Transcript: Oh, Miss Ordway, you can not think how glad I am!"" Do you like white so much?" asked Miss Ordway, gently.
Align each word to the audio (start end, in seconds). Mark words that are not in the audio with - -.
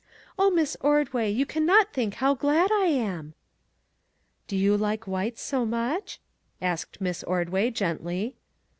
Oh, 0.35 0.49
Miss 0.49 0.75
Ordway, 0.81 1.29
you 1.29 1.45
can 1.45 1.63
not 1.63 1.93
think 1.93 2.15
how 2.15 2.33
glad 2.33 2.71
I 2.71 2.85
am!"" 2.87 3.35
Do 4.47 4.57
you 4.57 4.75
like 4.75 5.05
white 5.05 5.37
so 5.37 5.63
much?" 5.63 6.19
asked 6.59 6.99
Miss 7.01 7.21
Ordway, 7.21 7.69
gently. 7.69 8.35